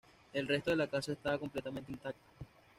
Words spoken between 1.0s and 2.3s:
estaba completamente intacta""".